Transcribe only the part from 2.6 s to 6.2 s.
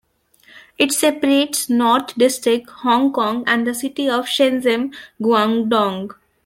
Hong Kong and the city of Shenzhen, Guangdong.